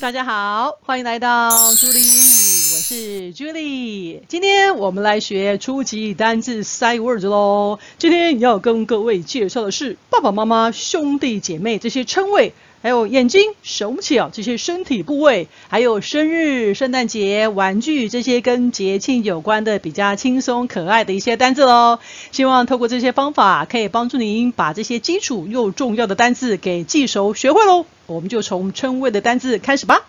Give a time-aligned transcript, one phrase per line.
[0.00, 4.22] 大家好，欢迎来到朱莉英语，我是朱莉。
[4.28, 7.80] 今天我们来学初级单字 Sight words 喽。
[7.98, 21.98] 今天要跟各位介绍的是爸爸妈妈、兄弟姐妹这些称谓，还有眼睛、手脚这些身体部位，还有生日、圣诞节、玩具这些跟节庆有关的比较轻松可爱的一些单字喽。
[22.30, 27.84] 希望透过这些方法，可以帮助您把这些基础又重要的单字给记熟学会喽。
[28.06, 30.06] 我们就从称谓的单字开始吧。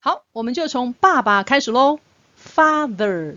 [0.00, 1.98] 好，我们就从爸爸开始喽。
[2.54, 3.36] Father，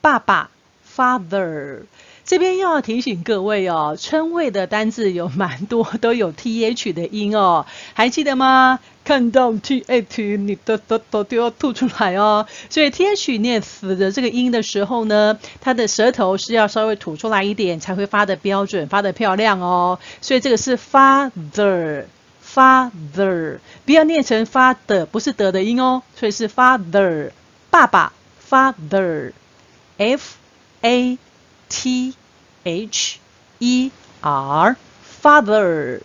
[0.00, 0.50] 爸爸
[0.96, 1.82] ，Father。
[2.26, 8.80] 这边要提醒各位哦，称谓的单字有蛮多都有 th 的音哦，还记得吗？
[9.04, 12.46] 看到 th，你的舌头都要吐出来哦。
[12.68, 19.98] 所以 th 念死的这个音的时候呢，它的舌头是要稍微吐出来一点，才会发得标准，发得漂亮哦。
[20.20, 22.04] 所以这个是 father。
[22.56, 27.30] Father，不要念成发的，不是的的音哦，所以是 father，
[27.68, 28.14] 爸爸
[28.48, 30.36] ，father，F
[30.80, 31.18] A
[31.68, 32.14] T
[32.66, 33.18] H
[33.60, 36.00] E R，father。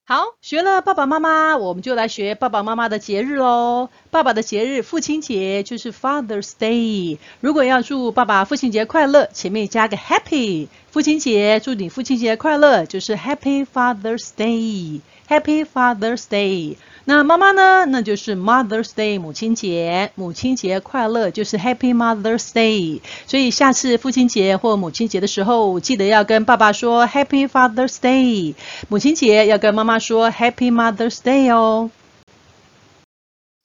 [0.09, 3.89] 好，学了爸爸妈妈，我们就来学爸爸妈妈的节日喽。
[4.09, 7.17] 爸爸的节日，父亲节就是 Father's Day。
[7.41, 10.69] 如果要祝爸爸父亲节快乐，前面加个 Happy。
[10.91, 15.01] 父亲节，祝你父亲节快乐，就是 Happy Father's Day。
[15.27, 16.77] Happy Father's Day。
[17.05, 17.85] 那妈妈呢？
[17.85, 20.11] 那就是 Mother's Day，母亲节。
[20.15, 23.01] 母亲节快乐，就是 Happy Mother's Day。
[23.25, 28.55] 所以下次父亲节或母亲节的时候，记得要跟爸爸说 Happy Father's Day。
[28.89, 31.91] 母亲节要跟妈妈说 Happy Mother's Day 哦。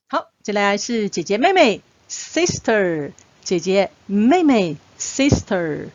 [0.09, 3.13] 好，接下来是姐姐妹妹，Sister。
[3.43, 5.91] 姐姐妹妹，Sister，S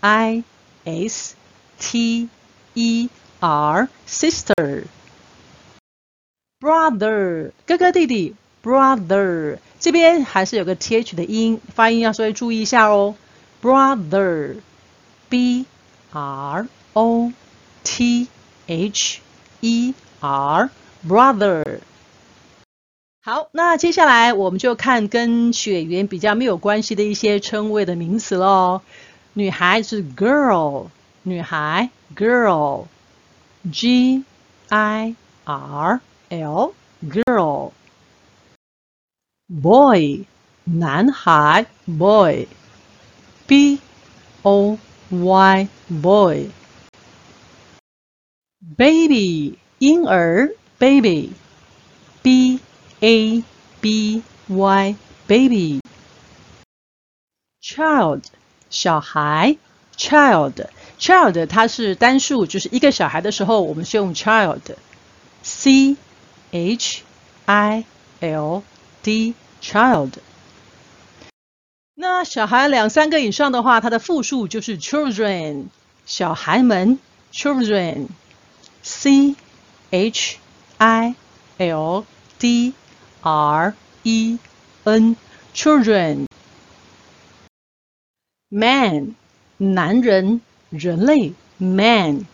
[0.00, 0.44] I
[0.84, 1.34] S
[1.78, 2.30] T
[2.72, 3.10] E
[3.40, 4.84] R，Sister。
[6.60, 13.14] Brother，哥哥弟弟，Brother，这边还是有个 th 的音，发音要稍微注意一下哦。
[13.62, 15.64] Brother，B
[16.12, 17.32] R O
[17.82, 18.28] T
[18.66, 19.20] H
[19.60, 21.80] E R，Brother。
[23.22, 28.82] 好，那接下来我们就看跟血缘比较没有关系的一些称谓的名词喽。
[29.32, 30.88] 女孩是 Girl，
[31.22, 32.86] 女孩 girl
[33.63, 34.23] Girl，G
[34.71, 35.15] I
[35.47, 36.73] R。L
[37.07, 37.71] girl
[39.47, 40.25] boy
[40.63, 42.47] 男孩 boy
[43.47, 43.79] B
[44.41, 44.79] O
[45.11, 46.49] Y boy
[48.75, 51.33] baby 婴儿 baby
[52.23, 52.59] B
[53.01, 53.43] A
[53.81, 54.95] B Y
[55.27, 55.79] baby
[57.61, 58.23] child
[58.71, 59.57] 小孩
[59.95, 60.67] child
[61.00, 64.60] Child 它是单数，就是一个小孩的时候，我们是用 child
[65.42, 65.96] C
[66.52, 67.02] H
[67.46, 67.84] I
[68.20, 68.62] L
[69.02, 70.12] D child。
[71.94, 75.66] 那小孩两三个以上的话，它的复数就是 children，
[76.06, 76.98] 小孩们
[77.32, 78.08] children。
[78.82, 79.36] C
[79.90, 80.38] H
[80.78, 81.14] I
[81.58, 82.06] L
[82.38, 82.72] D
[83.20, 83.74] R
[84.04, 84.38] E
[84.84, 85.16] N
[85.54, 86.24] children。
[88.48, 89.14] Man
[89.58, 92.24] 男人人类 man。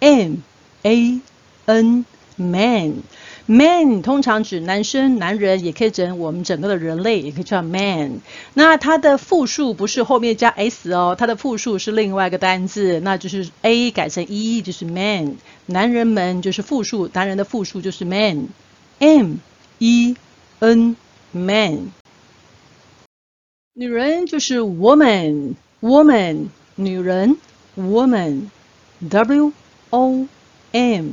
[0.00, 0.36] M
[0.82, 1.20] A
[1.64, 2.04] N
[2.36, 3.02] man。
[3.48, 8.20] Man 通常指男生、男人，也可以指我们整个的人类，也可以叫 man。
[8.54, 15.36] 那它的复数不是后面加 s 哦，它的复数是另外一个单字，那就是 a 改成 e 就是 man。
[15.66, 18.48] 男人们就是复数，男人的复数就是 man。
[18.98, 19.36] M
[19.78, 20.16] E
[20.58, 20.96] N
[21.30, 21.92] man。
[23.74, 27.36] 女人就是 woman，woman，女人
[27.76, 28.50] woman。
[29.10, 29.52] W
[29.90, 30.26] O
[30.72, 31.10] M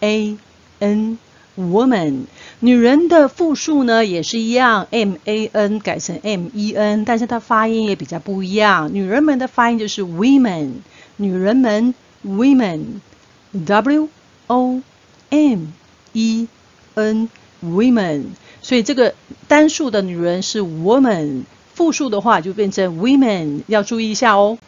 [0.00, 0.38] A
[0.78, 1.18] N。
[1.58, 2.26] Woman，
[2.60, 8.92] 女人的复数呢也是一样，M A N 改成 M E N，但是它发音也比较不一样。
[8.92, 10.72] 女人们的发音就是 Women，
[11.16, 11.94] 女人们
[12.26, 14.10] Women，W
[14.48, 14.82] O
[15.30, 15.68] M
[16.12, 16.46] E
[16.92, 18.24] N，Women。
[18.60, 19.14] 所以这个
[19.48, 24.58] 单数的女人是 woman，复数的话就变成 women，要注意一下哦。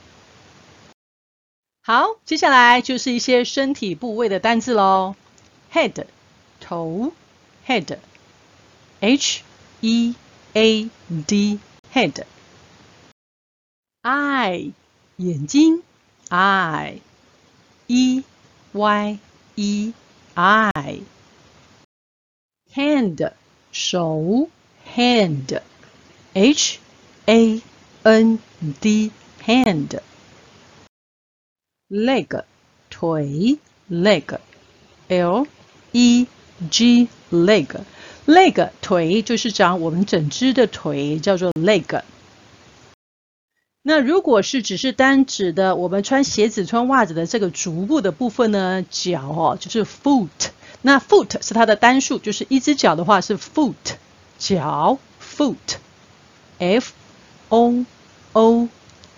[1.88, 5.16] 好，接下来就是一些身体部位的单字喽。
[5.72, 6.04] head
[6.60, 7.14] 头
[7.66, 9.40] ，head，h
[9.80, 10.14] e
[10.52, 10.90] a
[11.26, 11.58] d
[11.94, 12.24] head。
[14.02, 14.72] eye
[15.16, 15.82] 眼睛
[16.28, 18.22] ，eye，e
[18.72, 19.18] y
[19.54, 19.94] e
[20.34, 21.00] i。
[22.74, 23.32] hand
[23.72, 24.50] 手
[24.94, 26.78] ，hand，h
[27.24, 27.62] a
[28.02, 28.38] n
[28.78, 29.10] d
[29.42, 30.00] hand。
[31.90, 32.42] Leg
[32.90, 33.58] 腿
[33.90, 35.46] ，leg，l
[35.92, 36.26] e
[36.70, 37.66] g leg。
[38.26, 42.02] leg 腿就是讲我们整只的腿，叫做 leg。
[43.80, 50.28] 那如果是只是单指的我们穿鞋子、穿袜子的这个足部的部分呢，脚哦就是 foot。
[50.82, 53.74] 那 foot 是它的单数，就是一只脚的话是 foot，
[54.38, 56.92] 脚 foot，f
[57.48, 57.86] o
[58.32, 58.68] o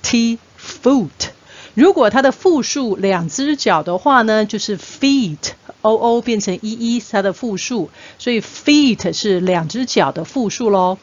[0.02, 1.29] t foot。
[1.75, 10.99] 如果它的复数两只脚的话呢，就是 feet，o o 变成 e e 是它的复数，所以 feet 是两只脚的复数喽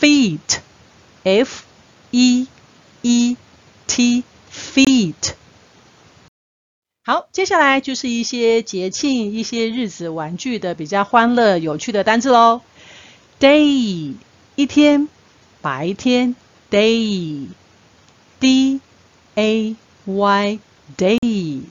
[0.00, 1.62] ，feet，f
[2.10, 2.46] e
[3.02, 3.36] e
[3.86, 5.34] t feet。
[7.04, 12.60] 好，接下来就是一些节庆、一些日子玩具的比较欢乐、有趣的单字喽。
[13.40, 14.14] Day
[14.54, 15.08] 一天，
[15.60, 16.36] 白天
[16.70, 17.50] ，day，d
[19.34, 19.76] a
[20.06, 20.58] y
[20.96, 21.62] day。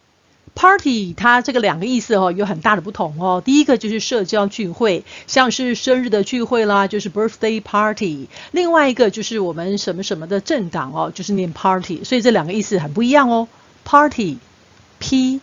[0.56, 3.42] Party，它这个两个意思哦，有很大的不同哦。
[3.44, 8.28] 第一个就是社交聚会，像是生日的聚会啦，就是 birthday party。
[8.52, 12.04] 另外一个就是我们什么什么的政党哦，就是念 party。
[12.04, 13.48] 所以这两个意思很不一样哦。
[13.84, 15.42] Party，p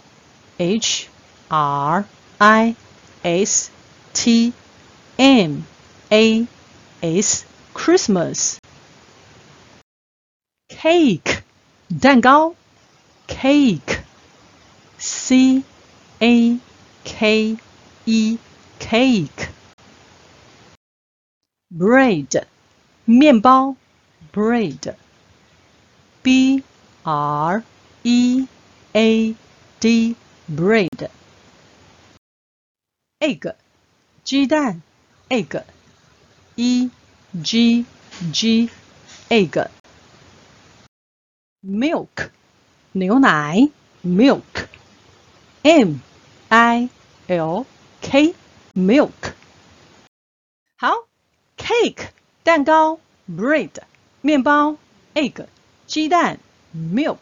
[0.57, 1.09] h
[1.49, 2.05] r
[2.39, 2.77] i
[3.23, 4.53] s。T
[5.17, 5.63] M
[6.11, 6.49] A
[7.01, 8.57] S Christmas
[10.69, 11.43] Cake
[12.01, 12.57] 蛋糕
[13.29, 14.01] Cake
[14.99, 15.63] C
[16.19, 16.59] A
[17.05, 17.57] K
[18.07, 18.39] E
[18.81, 19.49] Cake
[21.83, 22.47] Bread
[23.05, 23.77] 面包
[24.33, 24.95] Bread
[26.23, 26.63] B
[27.03, 27.63] R
[28.03, 28.47] E
[28.93, 29.35] A
[29.81, 30.17] D
[30.49, 31.11] Bread
[33.21, 33.55] Egg
[34.25, 34.83] 鸡蛋，
[35.29, 36.91] egg，e
[37.43, 37.85] g
[38.33, 38.71] g
[39.29, 39.69] egg，milk，
[42.93, 43.71] 牛奶，
[44.05, 45.99] milk，m
[46.49, 46.89] i
[47.27, 47.67] l
[48.01, 49.35] k，milk。
[50.77, 51.09] 好
[51.74, 52.08] ，cake，
[52.44, 53.00] 蛋糕
[53.30, 53.70] ，bread，
[54.22, 54.76] 面包
[55.16, 55.46] ，egg，
[55.88, 56.40] 鸡蛋
[56.76, 57.18] ，milk。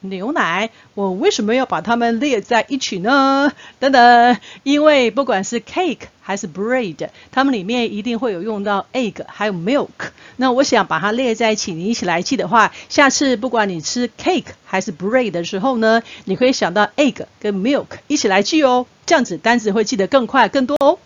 [0.00, 3.50] 牛奶，我为什么要把它们列在一起呢？
[3.80, 9.88] 等等，因为不管是 cake 还是 bread，它们里面一定会有用到 egg 还有 milk。
[10.36, 21.00] 那我想把它列在一起，你一起来记的话，下次不管你吃 cake 还是 bread 的时候呢，你可以想到 egg 跟 milk 一起来记哦，这样子单词会记得更快更多哦。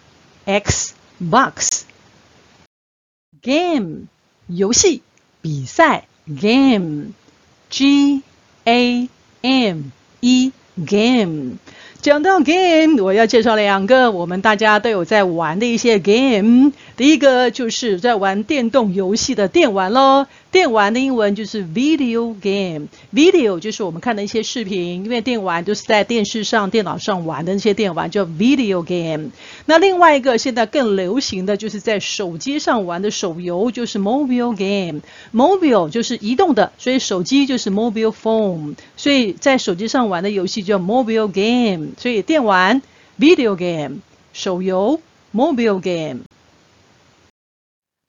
[0.46, 4.08] x box。game
[4.48, 5.04] 游戏
[5.42, 8.24] 比赛 game，g
[8.64, 9.10] a
[9.42, 9.92] m
[10.22, 11.58] e game。
[12.03, 16.73] 讲到 game，我要介绍两个我们大家都有在玩的一些 game。
[16.97, 20.27] 第一个就是在玩电动游戏的电玩喽。
[20.53, 29.31] 电玩的英文就是 video game，video 就是我们看的一些视频，因为电玩都是在电视上、电脑上玩的那些电玩叫 video game。
[29.67, 41.93] 那另外一个现在更流行的就是在手机上玩的手游，就是 mobile game，mobile 就是移动的，所以手机就是 mobile phone，所以在手机上玩的游戏叫 mobile game。
[41.97, 42.83] 所以电玩
[43.21, 43.99] video game，
[44.33, 45.01] 手游
[45.33, 46.23] mobile game。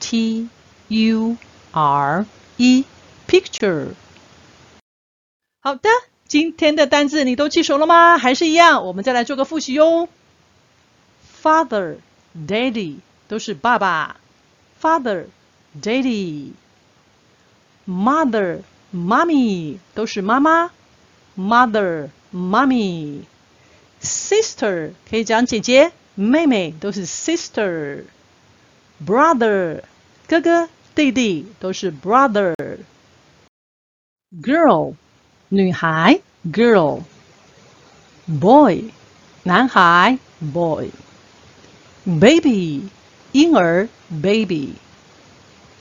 [0.00, 0.48] T
[0.88, 1.38] U
[1.72, 2.26] R
[2.58, 2.84] E,
[3.27, 3.89] picture。
[5.61, 5.89] 好的，
[6.27, 8.17] 今天的单字你都记熟了吗？
[8.17, 10.07] 还是一样，我们再来做个复习哟。
[11.43, 11.97] Father,
[12.35, 14.17] Daddy 都是爸爸。
[14.81, 15.25] Father,
[15.81, 16.51] Daddy。
[17.87, 20.71] Mother, Mommy 都是妈妈。
[21.37, 23.21] Mother, Mommy。
[24.01, 28.03] Sister 可以讲姐姐、妹妹都是 sister。
[29.05, 29.83] Brother
[30.27, 32.53] 哥哥、弟弟都是 brother。
[34.29, 34.95] Girl
[35.47, 36.19] 女孩
[36.51, 37.03] ，girl。
[38.27, 38.91] Boy
[39.43, 40.19] 男孩
[40.51, 40.89] ，boy。
[42.03, 42.89] Baby
[43.31, 44.73] 婴儿，baby。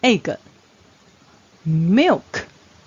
[0.00, 2.44] Egg。Milk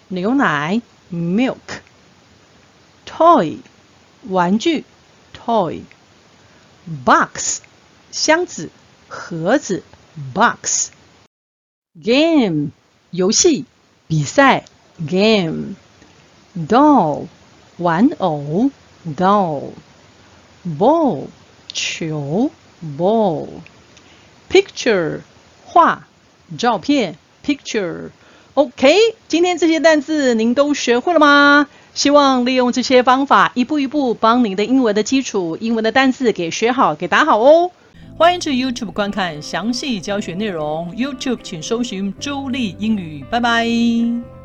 [0.07, 3.59] 牛奶，Milk。Toy
[4.23, 4.83] 玩具，
[5.33, 7.61] Toy。Box
[8.11, 8.69] 箱子
[9.07, 9.83] 盒子，
[10.33, 12.71] Box。Game
[13.11, 13.65] 游戏
[14.07, 14.65] 比赛，
[15.07, 17.27] Game。Doll
[17.77, 18.71] 玩偶，
[19.05, 21.27] Doll。Ball
[21.72, 22.50] 球
[22.98, 23.46] ，Ball。
[24.50, 25.20] Picture
[25.64, 26.06] 画
[26.58, 28.10] 照片，Picture。
[28.54, 28.96] OK，
[29.28, 31.68] 今天这些单字您都学会了吗？
[31.94, 37.70] 希望利用这些方法，一步一步帮您的英文的基础、英文的单字给学好、给打好哦。
[38.16, 40.92] 欢迎去 YouTube 观看详细教学内容。
[40.94, 44.39] YouTube 请搜寻“周丽英语”，拜拜。